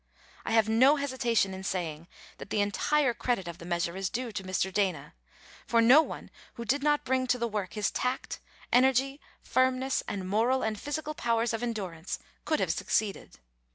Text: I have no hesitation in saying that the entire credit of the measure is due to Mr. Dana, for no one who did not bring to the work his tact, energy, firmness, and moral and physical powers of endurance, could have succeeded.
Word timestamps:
I 0.47 0.53
have 0.53 0.67
no 0.67 0.95
hesitation 0.95 1.53
in 1.53 1.63
saying 1.63 2.07
that 2.39 2.49
the 2.49 2.59
entire 2.59 3.13
credit 3.13 3.47
of 3.47 3.59
the 3.59 3.65
measure 3.67 3.95
is 3.95 4.09
due 4.09 4.31
to 4.31 4.43
Mr. 4.43 4.73
Dana, 4.73 5.13
for 5.67 5.79
no 5.79 6.01
one 6.01 6.31
who 6.55 6.65
did 6.65 6.81
not 6.81 7.05
bring 7.05 7.27
to 7.27 7.37
the 7.37 7.47
work 7.47 7.73
his 7.73 7.91
tact, 7.91 8.39
energy, 8.73 9.21
firmness, 9.43 10.01
and 10.07 10.27
moral 10.27 10.63
and 10.63 10.79
physical 10.79 11.13
powers 11.13 11.53
of 11.53 11.61
endurance, 11.61 12.17
could 12.45 12.59
have 12.59 12.71
succeeded. 12.73 13.37